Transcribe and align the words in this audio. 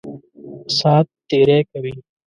سات 0.77 1.07
تېری 1.29 1.57
کوي. 1.69 1.93